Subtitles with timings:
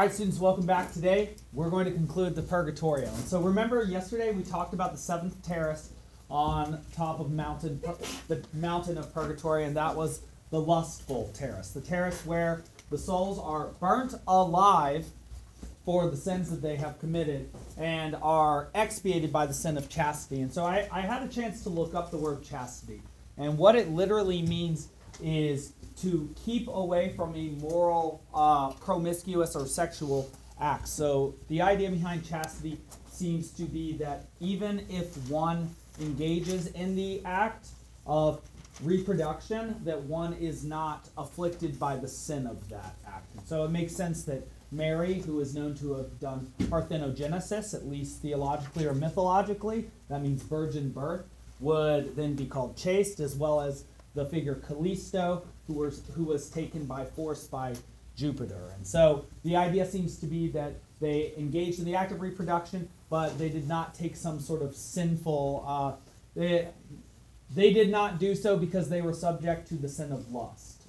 [0.00, 0.94] All right, students, welcome back.
[0.94, 3.08] Today, we're going to conclude the Purgatorio.
[3.08, 5.90] And so remember, yesterday we talked about the seventh terrace
[6.30, 7.82] on top of mountain,
[8.26, 13.38] the mountain of Purgatory, and that was the lustful terrace, the terrace where the souls
[13.38, 15.04] are burnt alive
[15.84, 20.40] for the sins that they have committed and are expiated by the sin of chastity.
[20.40, 23.02] And so I, I had a chance to look up the word chastity,
[23.36, 24.88] and what it literally means
[25.22, 30.30] is to keep away from immoral, uh, promiscuous, or sexual
[30.60, 30.90] acts.
[30.90, 32.78] So the idea behind chastity
[33.10, 35.68] seems to be that even if one
[36.00, 37.68] engages in the act
[38.06, 38.40] of
[38.82, 43.26] reproduction, that one is not afflicted by the sin of that act.
[43.46, 48.22] So it makes sense that Mary, who is known to have done parthenogenesis, at least
[48.22, 51.24] theologically or mythologically, that means virgin birth,
[51.58, 56.48] would then be called chaste, as well as the figure Callisto, who was who was
[56.48, 57.74] taken by force by
[58.16, 58.72] Jupiter.
[58.76, 62.88] And so the idea seems to be that they engaged in the act of reproduction,
[63.08, 65.64] but they did not take some sort of sinful.
[65.66, 65.92] Uh,
[66.36, 66.68] they,
[67.54, 70.82] they did not do so because they were subject to the sin of lust.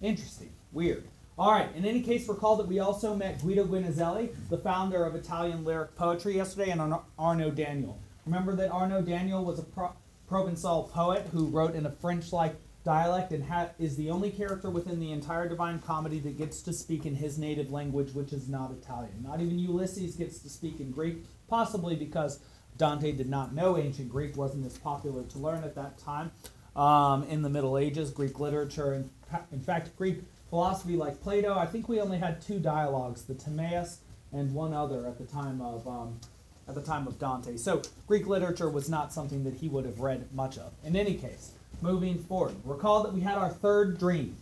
[0.00, 0.50] Interesting.
[0.72, 1.04] Weird.
[1.38, 1.68] All right.
[1.76, 5.94] In any case, recall that we also met Guido Guinizelli, the founder of Italian lyric
[5.94, 7.98] poetry, yesterday, and Arnaud Daniel.
[8.24, 9.92] Remember that Arnaud Daniel was a Pro-
[10.30, 15.00] Provençal poet who wrote in a French-like dialect and ha- is the only character within
[15.00, 18.70] the entire Divine Comedy that gets to speak in his native language, which is not
[18.70, 19.22] Italian.
[19.22, 22.40] Not even Ulysses gets to speak in Greek, possibly because
[22.76, 26.30] Dante did not know ancient Greek, wasn't as popular to learn at that time.
[26.76, 29.10] Um, in the Middle Ages, Greek literature, and
[29.50, 34.00] in fact, Greek philosophy like Plato, I think we only had two dialogues, the Timaeus
[34.32, 36.20] and one other at the time of um,
[36.68, 37.56] at the time of Dante.
[37.56, 40.72] So Greek literature was not something that he would have read much of.
[40.84, 42.56] In any case, moving forward.
[42.64, 44.36] Recall that we had our third dream.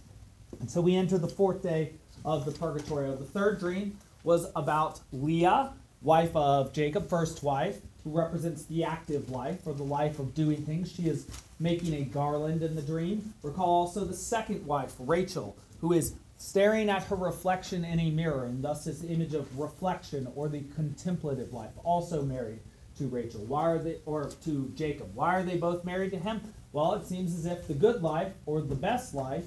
[0.61, 1.92] And so we enter the fourth day
[2.25, 3.17] of the Purgatorio.
[3.17, 9.30] The third dream was about Leah, wife of Jacob, first wife, who represents the active
[9.30, 10.92] life or the life of doing things.
[10.92, 11.27] She is
[11.58, 13.34] making a garland in the dream.
[13.42, 18.45] Recall also the second wife, Rachel, who is staring at her reflection in a mirror,
[18.45, 22.58] and thus this image of reflection or the contemplative life, also married
[22.98, 23.40] to Rachel.
[23.40, 25.14] Why are they or to Jacob?
[25.14, 26.40] Why are they both married to him?
[26.72, 29.45] Well, it seems as if the good life, or the best life,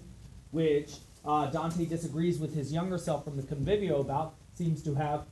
[0.51, 5.25] which uh, Dante disagrees with his younger self from the Convivio about, seems to have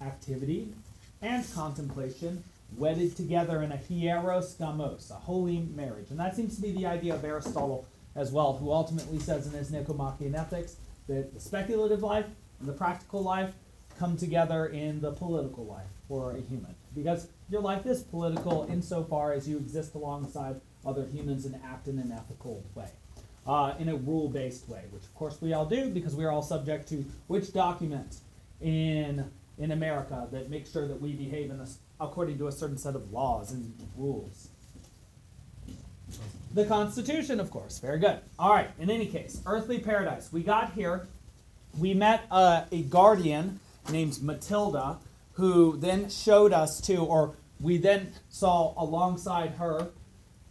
[0.00, 0.72] activity
[1.20, 2.42] and contemplation
[2.76, 6.10] wedded together in a hieros gamos, a holy marriage.
[6.10, 9.52] And that seems to be the idea of Aristotle as well, who ultimately says in
[9.52, 10.76] his Nicomachean Ethics
[11.08, 12.26] that the speculative life
[12.60, 13.52] and the practical life
[13.98, 16.74] come together in the political life for a human.
[16.94, 21.98] Because your life is political insofar as you exist alongside other humans and act in
[21.98, 22.88] an ethical way,
[23.46, 26.42] uh, in a rule based way, which of course we all do because we're all
[26.42, 28.16] subject to which document
[28.60, 31.66] in, in America that makes sure that we behave in a,
[32.00, 34.48] according to a certain set of laws and rules.
[36.54, 37.78] The Constitution, of course.
[37.78, 38.18] Very good.
[38.38, 38.70] All right.
[38.78, 40.32] In any case, earthly paradise.
[40.32, 41.08] We got here.
[41.78, 44.98] We met uh, a guardian named Matilda,
[45.34, 49.88] who then showed us to, or we then saw alongside her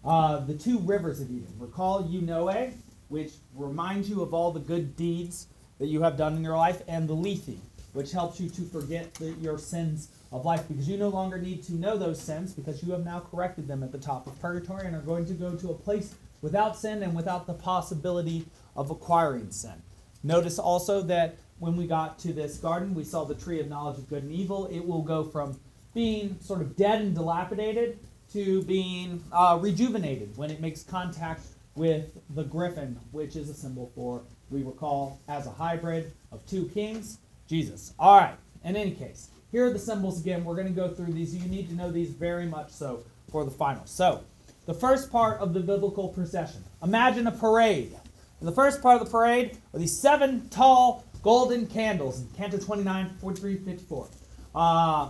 [0.04, 1.54] uh, the two rivers of Eden.
[1.60, 2.74] Recall Eunoe,
[3.10, 6.82] which reminds you of all the good deeds that you have done in your life,
[6.88, 7.60] and the Lethe,
[7.94, 11.62] which helps you to forget the, your sins of life because you no longer need
[11.64, 14.88] to know those sins because you have now corrected them at the top of purgatory
[14.88, 18.90] and are going to go to a place without sin and without the possibility of
[18.90, 19.82] acquiring sin.
[20.24, 23.98] Notice also that when we got to this garden, we saw the tree of knowledge
[23.98, 24.68] of good and evil.
[24.68, 25.60] It will go from
[25.94, 28.00] being sort of dead and dilapidated
[28.34, 31.42] to being uh, rejuvenated when it makes contact
[31.76, 36.66] with the griffin, which is a symbol for, we recall, as a hybrid of two
[36.70, 37.18] kings,
[37.48, 37.94] Jesus.
[38.00, 40.44] All right, in any case, here are the symbols again.
[40.44, 41.36] We're going to go through these.
[41.36, 43.86] You need to know these very much so for the final.
[43.86, 44.24] So,
[44.66, 46.64] the first part of the biblical procession.
[46.84, 47.96] Imagine a parade.
[48.40, 52.58] And the first part of the parade are these seven tall golden candles in Canto
[52.58, 54.08] 29, 43, 54.
[54.56, 55.10] Uh,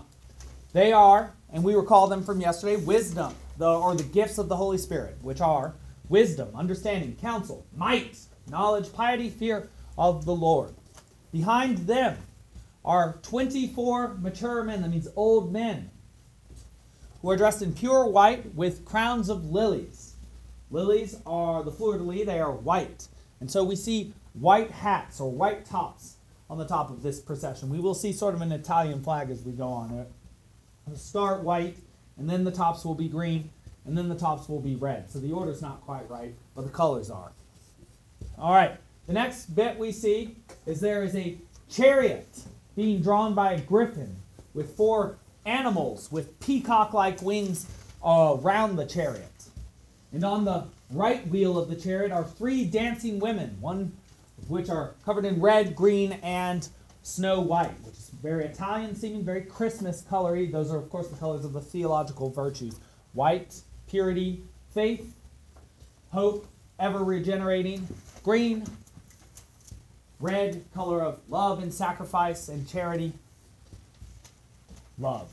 [0.73, 4.55] they are and we recall them from yesterday wisdom, the, or the gifts of the
[4.55, 5.73] Holy Spirit, which are
[6.09, 8.17] wisdom, understanding, counsel, might,
[8.49, 10.73] knowledge, piety, fear of the Lord.
[11.31, 12.17] Behind them
[12.83, 15.91] are 24 mature men, that means old men,
[17.21, 20.15] who are dressed in pure white with crowns of lilies.
[20.71, 23.07] Lilies are the fleur de lis, they are white.
[23.39, 26.15] And so we see white hats or white tops
[26.49, 27.69] on the top of this procession.
[27.69, 30.97] We will see sort of an Italian flag as we go on uh, it.
[30.97, 31.77] start white,
[32.17, 33.49] and then the tops will be green,
[33.85, 35.09] and then the tops will be red.
[35.09, 37.31] So the order's not quite right, but the colors are.
[38.37, 40.35] All right, the next bit we see
[40.65, 41.37] is there is a
[41.69, 42.43] chariot
[42.75, 44.15] being drawn by a griffin,
[44.53, 47.65] with four animals with peacock like wings
[48.03, 49.27] uh, around the chariot.
[50.11, 53.93] And on the right wheel of the chariot are three dancing women, one
[54.37, 56.67] of which are covered in red, green, and
[57.03, 60.51] snow white, which is very Italian seeming, very Christmas colory.
[60.51, 62.75] Those are, of course, the colors of the theological virtues
[63.13, 64.43] white, purity,
[64.73, 65.13] faith,
[66.11, 66.47] hope,
[66.79, 67.87] ever regenerating,
[68.23, 68.63] green,
[70.21, 73.13] red, color of love and sacrifice and charity,
[74.97, 75.29] love.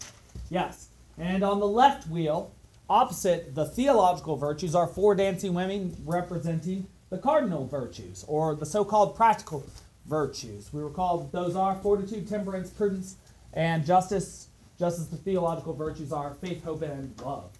[0.51, 0.89] Yes.
[1.19, 2.53] And on the left wheel,
[2.89, 8.85] opposite the theological virtues, are four dancing women representing the cardinal virtues, or the so
[8.85, 9.65] called practical
[10.07, 10.73] virtues.
[10.73, 13.17] We recall those are fortitude, temperance, prudence,
[13.53, 14.49] and justice,
[14.79, 17.51] just as the theological virtues are faith, hope, and love.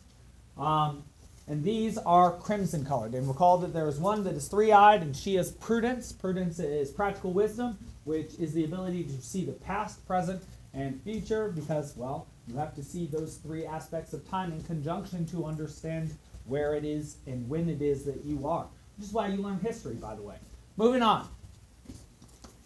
[0.57, 1.05] Um,
[1.49, 3.15] and these are crimson colored.
[3.15, 6.13] And recall that there is one that is three eyed, and she is prudence.
[6.13, 10.43] Prudence is practical wisdom, which is the ability to see the past, present,
[10.75, 15.25] and future, because, well, you have to see those three aspects of time in conjunction
[15.27, 16.11] to understand
[16.45, 18.67] where it is and when it is that you are.
[18.97, 20.37] Which is why you learn history, by the way.
[20.77, 21.29] Moving on.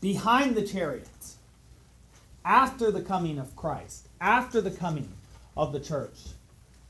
[0.00, 1.36] Behind the chariots,
[2.44, 5.08] after the coming of Christ, after the coming
[5.56, 6.18] of the church,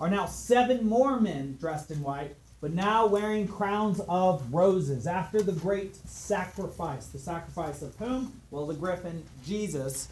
[0.02, 5.40] are now seven more men dressed in white, but now wearing crowns of roses after
[5.40, 7.06] the great sacrifice.
[7.06, 8.40] The sacrifice of whom?
[8.50, 10.08] Well, the griffin, Jesus.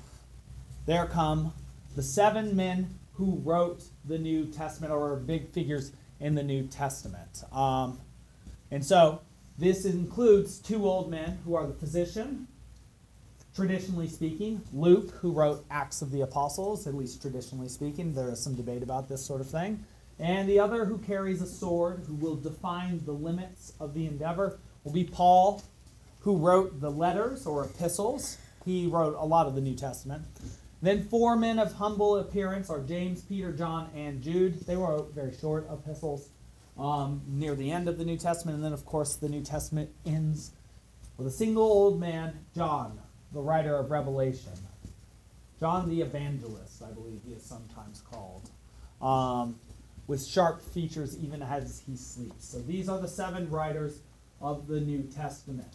[0.87, 1.53] There come
[1.97, 5.91] the seven men who wrote the New Testament or are big figures
[6.21, 7.43] in the New Testament.
[7.51, 7.99] Um,
[8.71, 9.23] and so
[9.59, 12.47] this includes two old men who are the physician,
[13.55, 18.15] traditionally speaking, Luke, who wrote Acts of the Apostles, at least traditionally speaking.
[18.15, 19.85] There is some debate about this sort of thing.
[20.19, 24.59] And the other who carries a sword, who will define the limits of the endeavor,
[24.85, 25.63] will be Paul,
[26.21, 28.37] who wrote the letters or epistles.
[28.65, 30.25] He wrote a lot of the New Testament.
[30.83, 34.61] Then four men of humble appearance are James, Peter, John, and Jude.
[34.67, 36.29] They wrote very short epistles
[36.79, 38.57] um, near the end of the New Testament.
[38.57, 40.53] And then, of course, the New Testament ends
[41.17, 42.99] with a single old man, John,
[43.33, 44.53] the writer of Revelation.
[45.59, 48.49] John the Evangelist, I believe he is sometimes called,
[49.03, 49.57] um,
[50.07, 52.49] with sharp features even as he sleeps.
[52.49, 54.01] So these are the seven writers
[54.41, 55.67] of the New Testament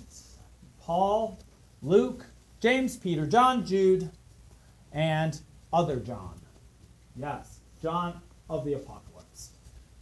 [0.82, 1.40] Paul,
[1.82, 2.26] Luke,
[2.60, 4.10] James, Peter, John, Jude,
[4.92, 5.40] and
[5.74, 6.40] other John.
[7.16, 9.52] Yes, John of the Apocalypse,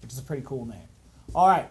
[0.01, 0.87] which is a pretty cool name.
[1.33, 1.69] All right.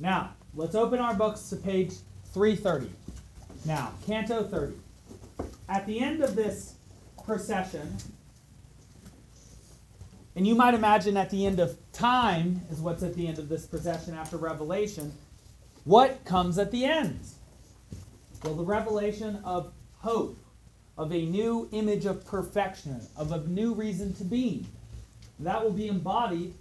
[0.00, 1.92] Now, let's open our books to page
[2.34, 2.90] 330.
[3.64, 4.74] Now, Canto 30.
[5.68, 6.74] At the end of this
[7.24, 7.96] procession,
[10.36, 13.48] and you might imagine at the end of time is what's at the end of
[13.48, 15.12] this procession after Revelation.
[15.84, 17.20] What comes at the end?
[18.42, 20.36] Well, the revelation of hope,
[20.98, 24.66] of a new image of perfection, of a new reason to be.
[25.38, 26.54] That will be embodied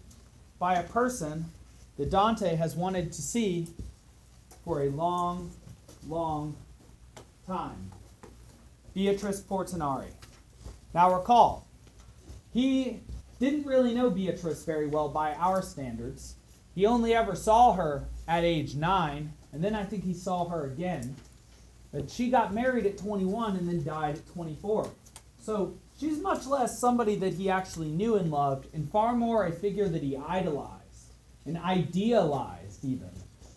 [0.60, 1.46] by a person
[1.98, 3.68] that Dante has wanted to see
[4.64, 5.52] for a long,
[6.07, 6.55] long
[7.45, 7.91] time.
[8.94, 10.11] Beatrice Portinari.
[10.94, 11.67] Now recall,
[12.53, 13.00] he
[13.39, 16.35] didn't really know Beatrice very well by our standards.
[16.75, 20.65] He only ever saw her at age nine, and then I think he saw her
[20.65, 21.15] again.
[21.91, 24.89] But she got married at 21 and then died at 24.
[25.39, 29.51] So she's much less somebody that he actually knew and loved, and far more a
[29.51, 31.12] figure that he idolized
[31.45, 33.10] and idealized, even.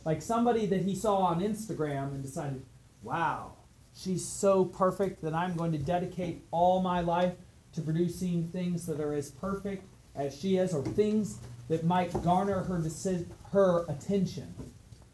[0.06, 2.62] Like somebody that he saw on Instagram and decided,
[3.02, 3.54] wow,
[3.92, 7.34] she's so perfect that I'm going to dedicate all my life
[7.72, 9.84] to producing things that are as perfect
[10.14, 14.54] as she is, or things that might garner her deci- her attention.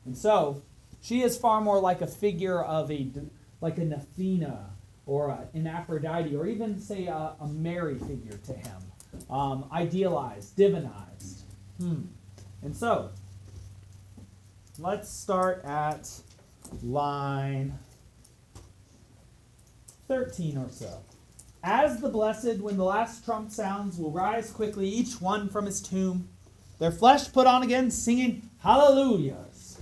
[0.04, 0.62] And so,
[1.00, 3.10] she is far more like a figure of a
[3.62, 4.70] like an Athena
[5.06, 10.54] or a, an Aphrodite, or even say a, a Mary figure to him, um, idealized,
[10.54, 11.40] divinized.
[11.80, 12.02] Hmm.
[12.62, 13.10] And so,
[14.82, 16.10] let's start at
[16.82, 17.78] line
[20.08, 20.98] 13 or so.
[21.62, 25.80] As the blessed, when the last trump sounds, will rise quickly, each one from his
[25.80, 26.28] tomb,
[26.80, 29.80] their flesh put on again, singing hallelujahs.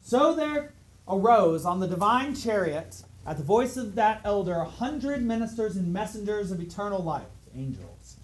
[0.00, 0.74] So there
[1.08, 5.92] arose on the divine chariot, at the voice of that elder, a hundred ministers and
[5.92, 8.16] messengers of eternal life, angels.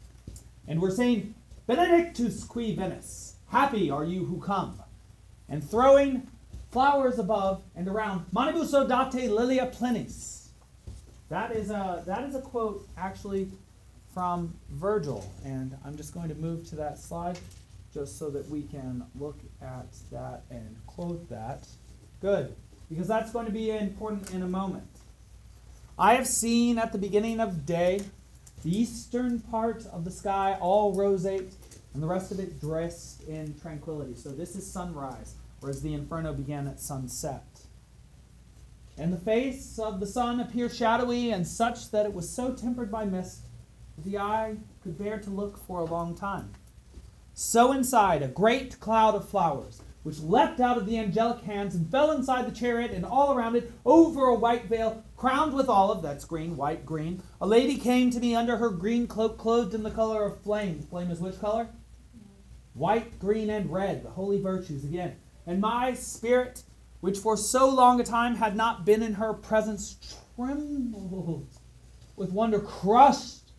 [0.69, 1.35] And we're saying,
[1.67, 4.81] Benedictus qui venis, happy are you who come.
[5.49, 6.27] And throwing
[6.71, 10.37] flowers above and around, Manibus odate lilia plenis
[11.29, 13.49] that is a that is a quote actually
[14.15, 17.39] from Virgil, and I'm just going to move to that slide
[17.93, 21.67] just so that we can look at that and quote that.
[22.21, 22.55] Good,
[22.89, 24.89] because that's going to be important in a moment.
[25.99, 28.01] I have seen at the beginning of day
[28.63, 31.53] the eastern part of the sky all roseate,
[31.97, 34.15] and the rest of it dressed in tranquility.
[34.15, 37.63] So this is sunrise, whereas the inferno began at sunset.
[38.99, 42.93] And the face of the sun appeared shadowy and such that it was so tempered
[42.93, 43.47] by mist
[43.97, 46.51] that the eye could bear to look for a long time.
[47.33, 51.91] So inside, a great cloud of flowers, which leapt out of the angelic hands and
[51.91, 56.03] fell inside the chariot and all around it over a white veil crowned with olive
[56.03, 59.83] that's green white green a lady came to me under her green cloak clothed in
[59.83, 61.69] the color of flame flame is which color
[62.77, 65.17] white green and red the holy virtues again
[65.47, 66.63] and my spirit
[67.01, 71.49] which for so long a time had not been in her presence trembled
[72.17, 73.51] with wonder crushed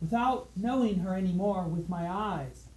[0.00, 2.68] without knowing her any more with my eyes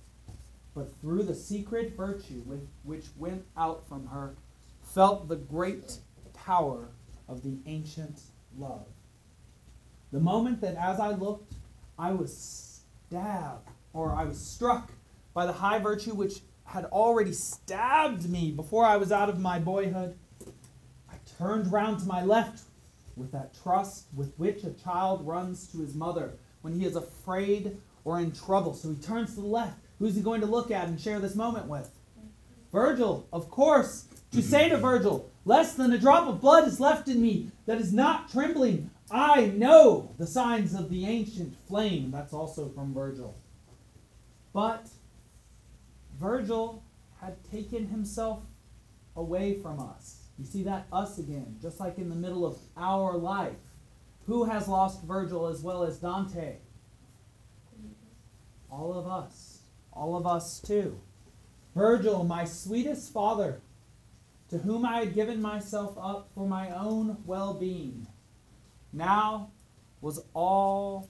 [0.75, 4.36] but through the secret virtue with, which went out from her,
[4.84, 6.00] felt the great
[6.34, 6.90] power
[7.30, 8.22] of the ancient
[8.58, 8.86] love.
[10.12, 11.54] The moment that as I looked,
[11.98, 14.92] I was stabbed, or I was struck
[15.36, 19.60] by the high virtue which had already stabbed me before I was out of my
[19.60, 20.18] boyhood,
[21.08, 22.63] I turned round to my left
[23.15, 27.77] with that trust with which a child runs to his mother when he is afraid
[28.04, 28.74] or in trouble.
[28.74, 31.36] So he turns to the left Who's he going to look at and share this
[31.36, 31.89] moment with?
[32.72, 34.06] Virgil, of course.
[34.32, 34.50] To mm-hmm.
[34.50, 37.94] say to Virgil, less than a drop of blood is left in me that is
[37.94, 38.89] not trembling.
[39.10, 42.12] I know the signs of the ancient flame.
[42.12, 43.38] That's also from Virgil.
[44.51, 44.88] But
[46.19, 46.84] Virgil
[47.22, 48.43] had taken himself
[49.15, 50.24] away from us.
[50.38, 53.53] You see that us again, just like in the middle of our life.
[54.27, 56.57] Who has lost Virgil as well as Dante?
[58.69, 59.55] All of us
[59.95, 61.00] all of us too.
[61.74, 63.62] Virgil, my sweetest father,
[64.50, 68.07] to whom I had given myself up for my own well being,
[68.93, 69.51] now
[70.01, 71.10] was all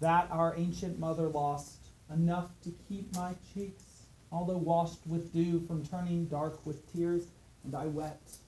[0.00, 1.78] that our ancient mother lost
[2.12, 3.84] enough to keep my cheeks,
[4.32, 7.26] although washed with dew from turning dark with tears,
[7.64, 8.38] and I wept.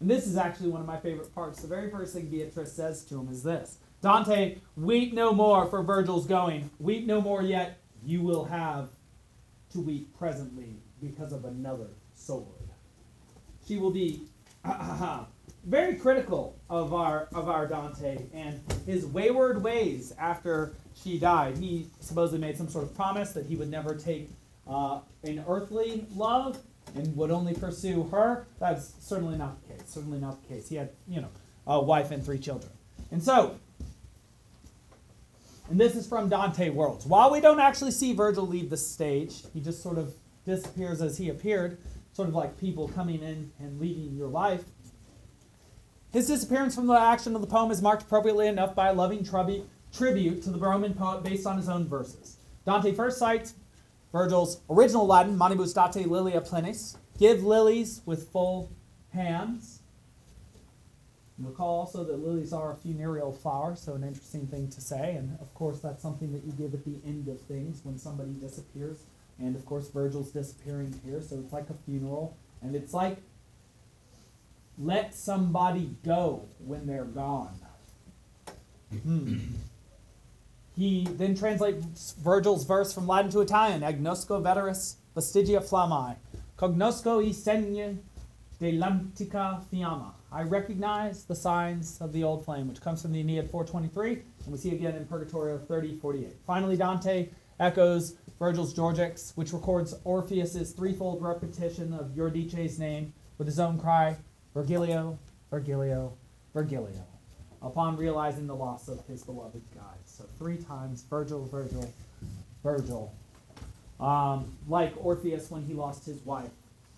[0.00, 1.60] And this is actually one of my favorite parts.
[1.60, 5.82] The very first thing Beatrice says to him is this Dante, weep no more for
[5.82, 6.70] Virgil's going.
[6.78, 8.90] Weep no more yet you will have
[9.72, 12.46] to weep presently because of another sword.
[13.66, 14.22] She will be
[15.64, 21.58] very critical of our of our Dante and his wayward ways after she died.
[21.58, 24.30] He supposedly made some sort of promise that he would never take
[24.66, 26.58] uh, an earthly love
[26.94, 28.46] and would only pursue her.
[28.58, 29.82] That's certainly not the case.
[29.86, 30.68] Certainly not the case.
[30.68, 31.28] He had, you know,
[31.66, 32.72] a wife and three children.
[33.10, 33.58] And so
[35.70, 37.04] and this is from Dante Worlds.
[37.04, 40.14] While we don't actually see Virgil leave the stage, he just sort of
[40.46, 41.78] disappears as he appeared,
[42.12, 44.64] sort of like people coming in and leaving your life.
[46.10, 49.22] His disappearance from the action of the poem is marked appropriately enough by a loving
[49.22, 52.36] tribu- tribute to the Roman poet based on his own verses.
[52.64, 53.54] Dante first cites
[54.12, 58.70] Virgil's original Latin, Manibus date lilia plenis, give lilies with full
[59.12, 59.80] hands.
[61.38, 65.14] Recall also that lilies are a funereal flower, so an interesting thing to say.
[65.14, 68.32] And of course, that's something that you give at the end of things when somebody
[68.32, 69.04] disappears.
[69.38, 72.36] And of course, Virgil's disappearing here, so it's like a funeral.
[72.60, 73.18] And it's like
[74.78, 77.58] let somebody go when they're gone.
[79.02, 79.38] Hmm.
[80.78, 86.14] He then translates Virgil's verse from Latin to Italian Agnosco veteris vestigia flammae,
[86.56, 87.98] cognosco i segni
[88.60, 90.12] de l'antica fiamma.
[90.30, 94.52] I recognize the signs of the old flame, which comes from the Aeneid 423, and
[94.52, 96.36] we see again in Purgatorio 3048.
[96.46, 103.58] Finally, Dante echoes Virgil's Georgics, which records Orpheus's threefold repetition of Eurydice's name with his
[103.58, 104.16] own cry,
[104.54, 105.18] Virgilio,
[105.50, 106.16] Virgilio,
[106.54, 107.04] Virgilio,
[107.62, 109.97] upon realizing the loss of his beloved guide.
[110.18, 111.92] So three times, Virgil, Virgil,
[112.64, 113.14] Virgil.
[114.00, 116.50] Um, like Orpheus when he lost his wife,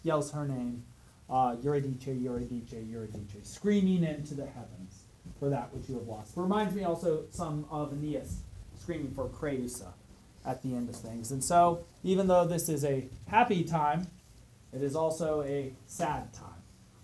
[0.03, 0.83] yells her name,
[1.29, 5.03] uh, Eurydice, Eurydice, Eurydice, screaming into the heavens
[5.39, 6.33] for that which you have lost.
[6.35, 8.41] Reminds me also some of Aeneas
[8.79, 9.89] screaming for Creusa
[10.47, 11.31] at the end of things.
[11.31, 14.07] And so, even though this is a happy time,
[14.73, 16.63] it is also a sad time.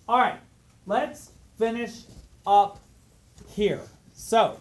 [0.08, 0.40] All right,
[0.86, 2.04] let's finish
[2.46, 2.80] up
[3.48, 3.82] here.
[4.14, 4.60] So,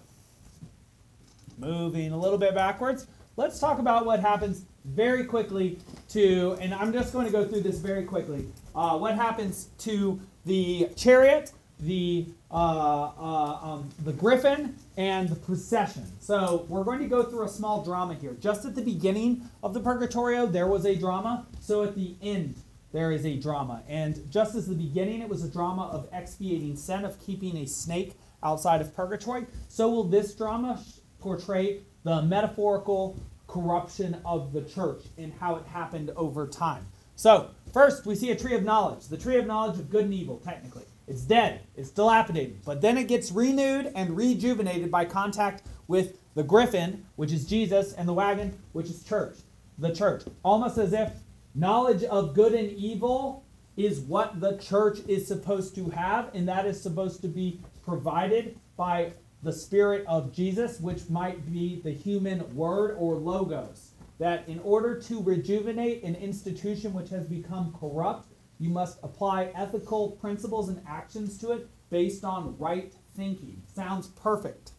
[1.58, 3.08] moving a little bit backwards,
[3.38, 7.62] let's talk about what happens very quickly to, and I'm just going to go through
[7.62, 8.46] this very quickly
[8.76, 16.06] uh, what happens to the chariot, the uh, uh, um, the griffin, and the procession.
[16.20, 18.36] So we're going to go through a small drama here.
[18.40, 21.46] Just at the beginning of the Purgatorio, there was a drama.
[21.60, 22.56] So at the end,
[22.94, 23.84] there is a drama.
[23.90, 27.66] And just as the beginning, it was a drama of expiating sin, of keeping a
[27.66, 30.82] snake outside of purgatory, so will this drama
[31.26, 36.86] portray the metaphorical corruption of the church and how it happened over time.
[37.16, 40.14] So, first, we see a tree of knowledge, the tree of knowledge of good and
[40.14, 40.84] evil, technically.
[41.08, 46.44] It's dead, it's dilapidated, but then it gets renewed and rejuvenated by contact with the
[46.44, 49.38] griffin, which is Jesus, and the wagon, which is church,
[49.80, 50.26] the church.
[50.44, 51.12] Almost as if
[51.56, 53.44] knowledge of good and evil
[53.78, 58.60] is what the church is supposed to have, and that is supposed to be provided
[58.78, 59.14] by
[59.44, 63.92] the Spirit of Jesus, which might be the human word or logos.
[64.18, 68.28] That in order to rejuvenate an institution which has become corrupt,
[68.60, 73.62] you must apply ethical principles and actions to it based on right thinking.
[73.74, 74.72] Sounds perfect.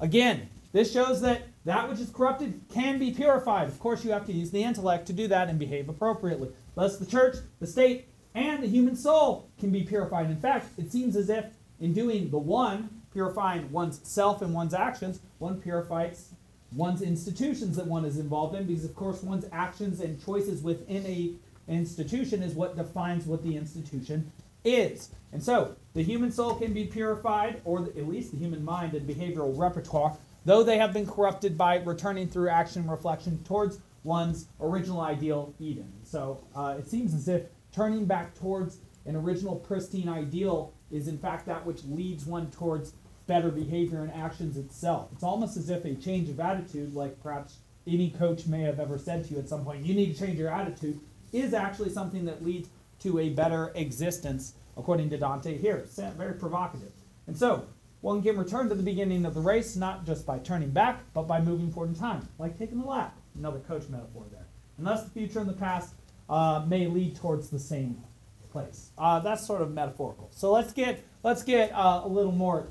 [0.00, 3.68] Again, this shows that that which is corrupted can be purified.
[3.68, 6.50] Of course, you have to use the intellect to do that and behave appropriately.
[6.74, 10.26] Thus, the church, the state, and the human soul can be purified.
[10.26, 11.46] In fact, it seems as if
[11.80, 16.34] in doing the one, purifying one's self and one's actions, one purifies
[16.72, 21.06] one's institutions that one is involved in because, of course, one's actions and choices within
[21.06, 21.32] a
[21.66, 24.30] institution is what defines what the institution
[24.64, 25.08] is.
[25.32, 29.08] And so, the human soul can be purified, or at least the human mind and
[29.08, 34.46] behavioral repertoire, though they have been corrupted by returning through action and reflection towards one's
[34.60, 35.90] original ideal, Eden.
[36.04, 41.18] So, uh, it seems as if turning back towards an original pristine ideal is, in
[41.18, 42.92] fact, that which leads one towards
[43.26, 45.08] better behavior and actions itself.
[45.12, 48.98] It's almost as if a change of attitude, like perhaps any coach may have ever
[48.98, 51.00] said to you at some point, you need to change your attitude,
[51.32, 52.68] is actually something that leads
[53.00, 55.76] to a better existence, according to Dante here.
[55.76, 56.92] It's very provocative.
[57.26, 57.66] And so,
[58.00, 61.22] one can return to the beginning of the race not just by turning back, but
[61.22, 63.16] by moving forward in time, like taking a lap.
[63.36, 64.46] Another coach metaphor there.
[64.78, 65.94] And thus, the future and the past
[66.28, 68.02] uh, may lead towards the same
[68.50, 68.90] place.
[68.96, 70.28] Uh, that's sort of metaphorical.
[70.32, 72.68] So let's get let's get uh, a little more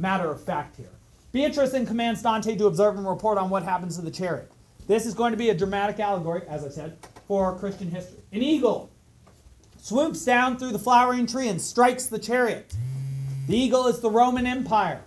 [0.00, 0.90] matter of fact here.
[1.32, 4.50] Beatrice then commands Dante to observe and report on what happens to the chariot.
[4.88, 6.96] This is going to be a dramatic allegory, as I said,
[7.28, 8.18] for Christian history.
[8.32, 8.90] An eagle
[9.78, 12.74] swoops down through the flowering tree and strikes the chariot.
[13.46, 15.02] The eagle is the Roman Empire.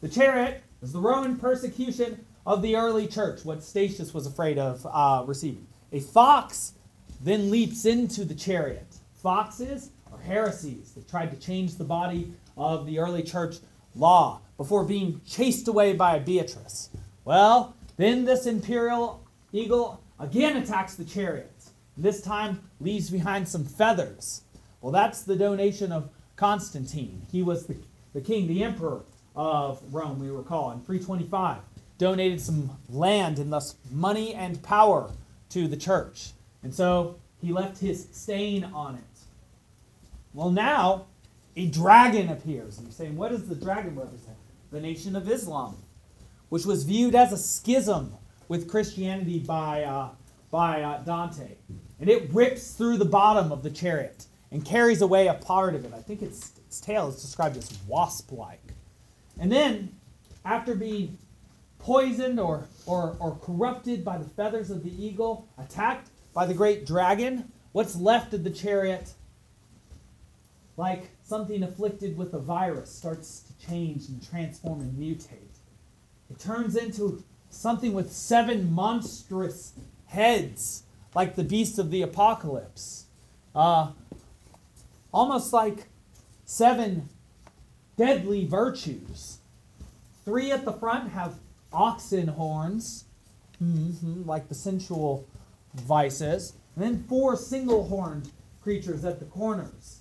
[0.00, 4.86] The chariot is the Roman persecution of the early church, what Statius was afraid of
[4.90, 5.66] uh, receiving.
[5.92, 6.72] A fox
[7.20, 8.86] then leaps into the chariot.
[9.14, 13.56] Foxes are heresies that tried to change the body of the early church
[13.96, 16.90] law before being chased away by Beatrice.
[17.24, 21.52] Well, then this imperial eagle again attacks the chariot.
[21.96, 24.42] This time leaves behind some feathers.
[24.80, 27.22] Well, that's the donation of Constantine.
[27.32, 27.76] He was the,
[28.12, 29.02] the king, the emperor
[29.34, 31.58] of Rome, we recall, in 325.
[31.98, 35.10] Donated some land and thus money and power
[35.50, 36.32] to the church.
[36.62, 39.00] And so he left his stain on it.
[40.34, 41.06] Well, now
[41.56, 42.78] a dragon appears.
[42.78, 44.36] And you're saying, what does the dragon represent?
[44.70, 45.76] The Nation of Islam,
[46.50, 48.14] which was viewed as a schism
[48.48, 50.10] with Christianity by, uh,
[50.50, 51.56] by uh, Dante.
[51.98, 55.84] And it rips through the bottom of the chariot and carries away a part of
[55.84, 55.92] it.
[55.94, 58.74] I think its, its tail is described as wasp like.
[59.40, 59.94] And then,
[60.44, 61.18] after being
[61.78, 66.86] poisoned or, or, or corrupted by the feathers of the eagle, attacked by the great
[66.86, 69.12] dragon, what's left of the chariot,
[70.76, 75.58] like something afflicted with a virus, starts to change and transform and mutate.
[76.30, 79.72] It turns into something with seven monstrous
[80.06, 80.84] heads,
[81.16, 83.06] like the beast of the apocalypse.
[83.56, 83.90] Uh,
[85.12, 85.88] almost like
[86.44, 87.08] seven
[87.96, 89.38] deadly virtues.
[90.24, 91.34] Three at the front have
[91.72, 93.04] oxen horns,
[93.62, 95.26] mm-hmm, like the sensual
[95.74, 98.30] vices, and then four single horned
[98.62, 99.95] creatures at the corners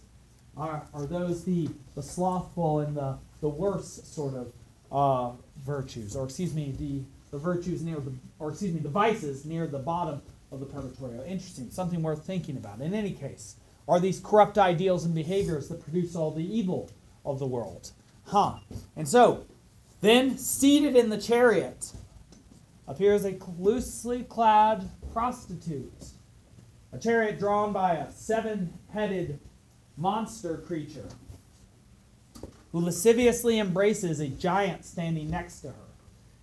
[0.58, 4.54] are, are those the, the slothful and the, the worse sort of
[4.92, 9.46] uh, virtues, or excuse me, the, the virtues near the, or excuse me, the vices
[9.46, 11.24] near the bottom of the purgatorio.
[11.26, 12.80] Interesting, something worth thinking about.
[12.80, 13.56] In any case,
[13.88, 16.90] are these corrupt ideals and behaviors that produce all the evil
[17.26, 17.92] of the world?
[18.26, 18.60] Huh.
[18.96, 19.46] And so,
[20.02, 21.92] then, seated in the chariot,
[22.88, 26.06] appears a loosely clad prostitute.
[26.94, 29.40] A chariot drawn by a seven headed
[29.98, 31.08] monster creature
[32.72, 35.74] who lasciviously embraces a giant standing next to her.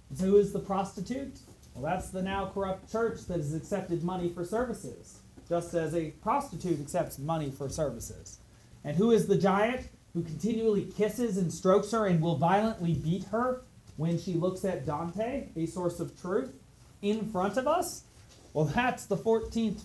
[0.09, 1.39] And so, who is the prostitute?
[1.75, 6.11] Well, that's the now corrupt church that has accepted money for services, just as a
[6.23, 8.39] prostitute accepts money for services.
[8.85, 13.25] And who is the giant who continually kisses and strokes her and will violently beat
[13.25, 13.63] her
[13.97, 16.55] when she looks at Dante, a source of truth,
[17.01, 18.05] in front of us?
[18.53, 19.83] Well, that's the 14th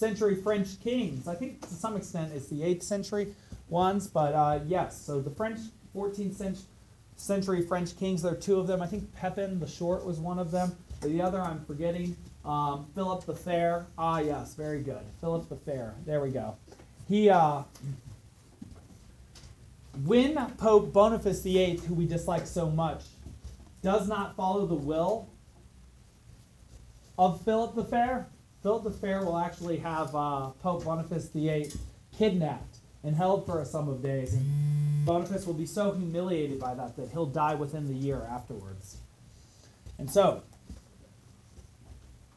[0.00, 1.28] century French kings.
[1.28, 3.34] I think to some extent it's the 8th century
[3.68, 5.60] ones, but uh, yes, so the French
[5.94, 6.64] 14th
[7.16, 8.22] century French kings.
[8.22, 8.82] There are two of them.
[8.82, 10.74] I think Pepin the Short was one of them.
[11.02, 12.16] The other I'm forgetting.
[12.44, 13.86] Um, Philip the Fair.
[13.98, 15.02] Ah, yes, very good.
[15.20, 15.94] Philip the Fair.
[16.06, 16.56] There we go.
[17.08, 17.62] He, uh,
[20.04, 23.02] when Pope Boniface VIII, who we dislike so much,
[23.82, 25.28] does not follow the will
[27.18, 28.28] of Philip the Fair,
[28.62, 31.72] Philip the Fair will actually have uh, Pope Boniface VIII
[32.16, 34.34] kidnapped and held for a sum of days.
[34.34, 38.98] And Boniface will be so humiliated by that that he'll die within the year afterwards.
[39.98, 40.42] And so,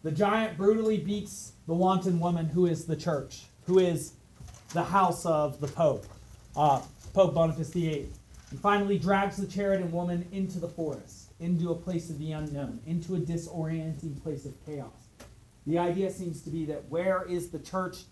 [0.03, 4.13] the giant brutally beats the wanton woman who is the church, who is
[4.73, 6.05] the house of the Pope,
[6.55, 6.81] uh,
[7.13, 8.09] Pope Boniface VIII,
[8.51, 12.79] and finally drags the Charitan woman into the forest, into a place of the unknown,
[12.85, 14.91] into a disorienting place of chaos.
[15.65, 18.03] The idea seems to be that where is the church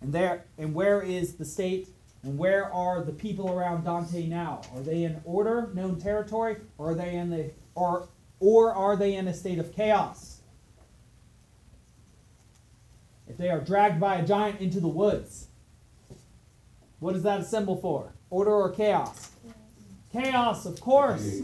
[0.00, 1.88] and there and where is the state
[2.22, 4.62] and where are the people around Dante now?
[4.74, 8.08] Are they in order, known territory, or are they in the or
[8.40, 10.40] or are they in a state of chaos?
[13.26, 15.48] If they are dragged by a giant into the woods,
[16.98, 18.12] what is that a symbol for?
[18.30, 19.30] Order or chaos?
[20.12, 21.40] Chaos, of course.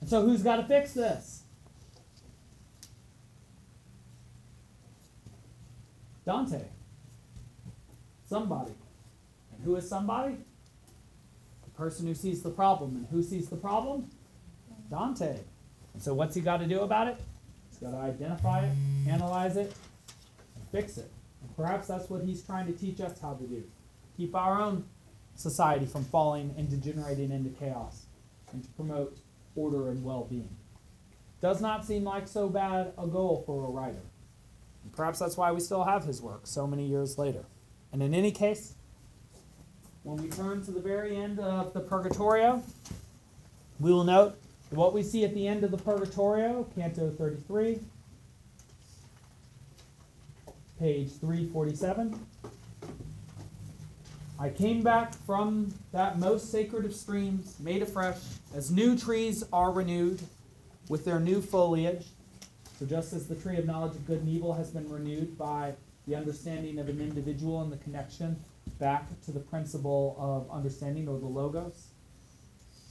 [0.00, 1.41] And so who's got to fix this?
[6.24, 6.62] Dante.
[8.28, 8.72] Somebody.
[9.52, 10.36] And who is somebody?
[11.64, 12.96] The person who sees the problem.
[12.96, 14.08] And who sees the problem?
[14.90, 15.38] Dante.
[15.94, 17.20] And so what's he got to do about it?
[17.70, 18.72] He's got to identify it,
[19.08, 19.74] analyze it,
[20.54, 21.10] and fix it.
[21.42, 23.64] And perhaps that's what he's trying to teach us how to do.
[24.16, 24.84] Keep our own
[25.34, 28.06] society from falling and degenerating into chaos
[28.52, 29.18] and to promote
[29.56, 30.56] order and well-being.
[31.40, 34.02] Does not seem like so bad a goal for a writer.
[34.82, 37.44] And perhaps that's why we still have his work so many years later.
[37.92, 38.74] And in any case,
[40.02, 42.62] when we turn to the very end of the Purgatorio,
[43.78, 44.36] we will note
[44.70, 47.78] that what we see at the end of the Purgatorio, Canto 33,
[50.78, 52.18] page 347.
[54.40, 58.18] I came back from that most sacred of streams, made afresh,
[58.56, 60.20] as new trees are renewed
[60.88, 62.06] with their new foliage.
[62.82, 65.74] So, just as the tree of knowledge of good and evil has been renewed by
[66.08, 68.34] the understanding of an individual and the connection
[68.80, 71.90] back to the principle of understanding or the Logos,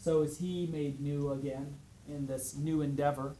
[0.02, 1.76] so is he made new again
[2.08, 3.36] in this new endeavor.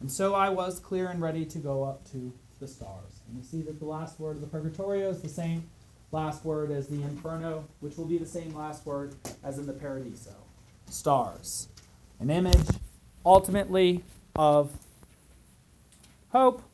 [0.00, 3.20] And so I was clear and ready to go up to the stars.
[3.28, 5.70] And we see that the last word of the Purgatorio is the same
[6.10, 9.14] last word as the Inferno, which will be the same last word
[9.44, 10.34] as in the Paradiso.
[10.90, 11.68] Stars.
[12.18, 12.66] An image,
[13.24, 14.02] ultimately,
[14.34, 14.72] of
[16.34, 16.73] hope